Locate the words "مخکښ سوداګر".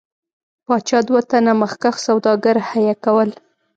1.61-2.55